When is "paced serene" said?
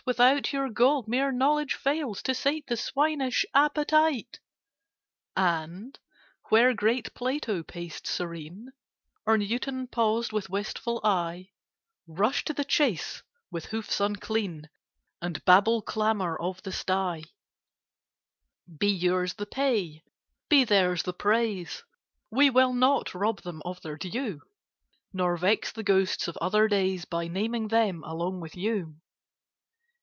7.61-8.71